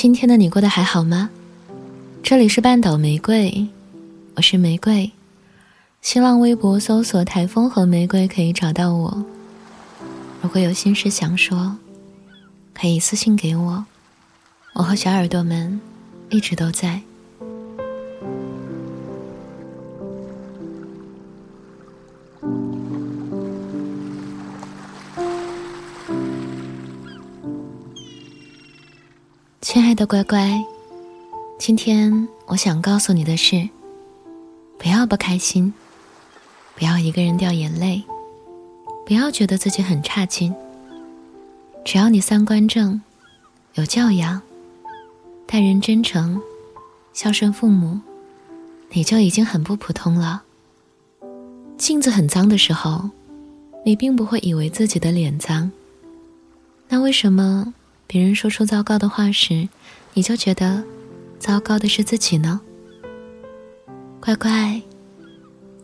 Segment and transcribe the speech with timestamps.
[0.00, 1.28] 今天的你过得还好吗？
[2.22, 3.66] 这里是半岛玫瑰，
[4.36, 5.10] 我是玫瑰。
[6.02, 9.24] 新浪微博搜索“台风和玫瑰”可以找到我。
[10.40, 11.76] 如果有心事想说，
[12.72, 13.84] 可以私信给我。
[14.74, 15.80] 我和小耳朵们
[16.30, 17.00] 一直都在。
[29.60, 30.64] 亲爱的乖乖，
[31.58, 33.68] 今天我想告诉你的是：
[34.78, 35.74] 不要不开心，
[36.76, 38.04] 不要一个人掉眼泪，
[39.04, 40.54] 不要觉得自己很差劲。
[41.84, 43.02] 只要你三观正，
[43.74, 44.40] 有教养，
[45.44, 46.40] 待人真诚，
[47.12, 47.98] 孝顺父母，
[48.90, 50.44] 你就已经很不普通了。
[51.76, 53.10] 镜子很脏的时候，
[53.84, 55.72] 你并不会以为自己的脸脏。
[56.88, 57.74] 那为什么？
[58.08, 59.68] 别人说出糟糕的话时，
[60.14, 60.82] 你就觉得
[61.38, 62.58] 糟糕的是自己呢？
[64.18, 64.80] 乖乖，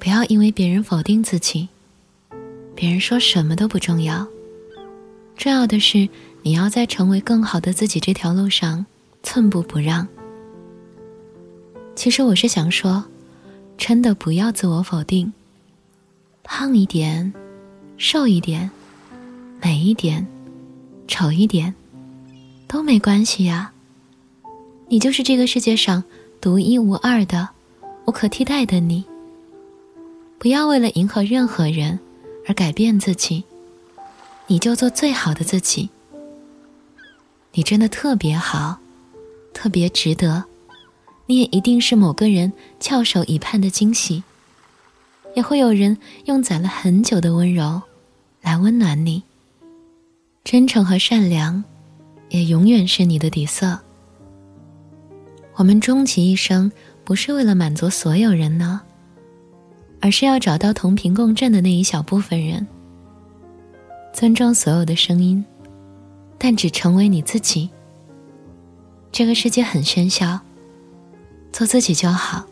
[0.00, 1.68] 不要因为别人否定自己，
[2.74, 4.26] 别人说什么都不重要，
[5.36, 6.08] 重要的是
[6.42, 8.84] 你要在成为更好的自己这条路上
[9.22, 10.06] 寸步不让。
[11.94, 13.04] 其实我是想说，
[13.76, 15.32] 真的不要自我否定，
[16.42, 17.32] 胖一点，
[17.96, 18.68] 瘦一点，
[19.62, 20.26] 美一点，
[21.06, 21.72] 丑一点。
[22.68, 23.72] 都没关系呀，
[24.88, 26.04] 你就是这个世界上
[26.38, 27.48] 独一无二的、
[28.04, 29.02] 无可替代的你。
[30.38, 31.98] 不要为了迎合任何人
[32.46, 33.42] 而改变自己，
[34.46, 35.88] 你就做最好的自己。
[37.52, 38.78] 你真的特别好，
[39.54, 40.44] 特别值得，
[41.24, 44.22] 你也一定是某个人翘首以盼的惊喜，
[45.34, 45.96] 也会有人
[46.26, 47.80] 用攒了很久的温柔
[48.42, 49.22] 来温暖你。
[50.44, 51.64] 真诚和善良。
[52.28, 53.78] 也永远是你的底色。
[55.54, 56.70] 我们终其一生，
[57.04, 58.80] 不是为了满足所有人呢，
[60.00, 62.66] 而是要找到同频共振的那一小部分人。
[64.12, 65.44] 尊重所有的声音，
[66.38, 67.68] 但只成为你自己。
[69.10, 70.38] 这个世界很喧嚣，
[71.52, 72.44] 做自己就好。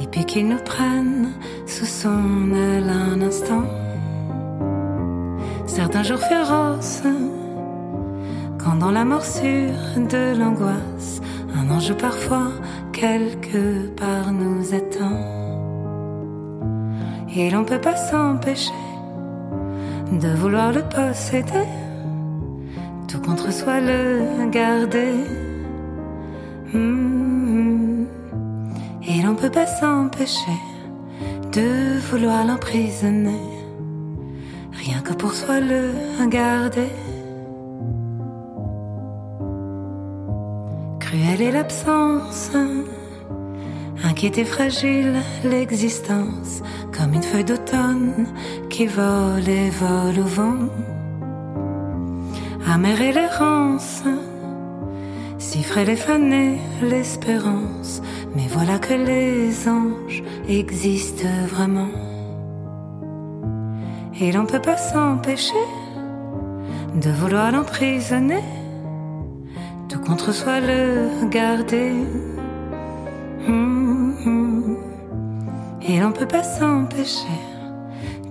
[0.00, 1.32] Et puis qu'il nous prenne
[1.66, 3.64] sous son aile un instant.
[5.66, 7.02] Certains jours féroces,
[8.58, 11.20] quand dans la morsure de l'angoisse,
[11.54, 12.48] un ange parfois
[12.92, 15.18] quelque part nous attend.
[17.34, 18.70] Et l'on peut pas s'empêcher
[20.12, 21.68] de vouloir le posséder,
[23.08, 25.51] tout contre soi le garder.
[26.72, 27.42] Hmm
[29.06, 30.58] et l'on peut pas s'empêcher
[31.52, 33.40] de vouloir l'emprisonner,
[34.72, 35.92] rien que pour soi le
[36.28, 36.88] garder.
[41.00, 42.52] Cruelle est l'absence,
[44.04, 46.62] inquiète et fragile l'existence,
[46.96, 48.26] comme une feuille d'automne
[48.70, 50.68] qui vole et vole au vent.
[52.66, 54.04] Amère est l'errance,
[55.42, 58.00] si frêle et fanée l'espérance
[58.34, 61.90] mais voilà que les anges existent vraiment.
[64.20, 65.66] Et l'on peut pas s'empêcher
[66.94, 68.44] de vouloir l'emprisonner,
[69.88, 71.92] tout contre soi le garder.
[73.48, 74.76] Hum, hum.
[75.88, 77.38] Et l'on peut pas s'empêcher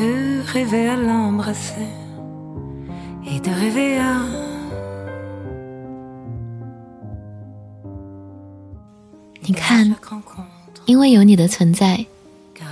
[0.00, 1.90] de rêver à l'embrasser
[3.30, 4.53] et de rêver à
[9.46, 9.94] 你看，
[10.86, 12.06] 因为有你的存在，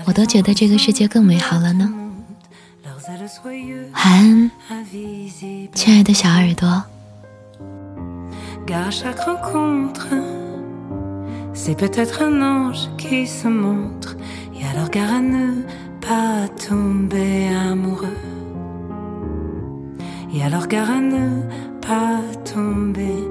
[0.07, 1.93] 我都觉得这个世界更美好了呢。
[3.45, 3.51] 晚
[3.93, 4.51] 安，
[5.75, 6.83] 亲爱的小耳朵。
[21.83, 23.29] pas tomber